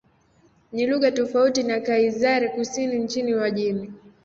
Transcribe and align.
Ni 0.71 0.87
lugha 0.87 1.11
tofauti 1.11 1.63
na 1.63 1.79
Kiazeri-Kusini 1.79 2.99
nchini 2.99 3.35
Uajemi. 3.35 3.93